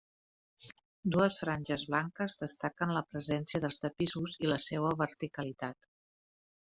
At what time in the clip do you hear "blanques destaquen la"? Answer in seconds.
1.91-3.03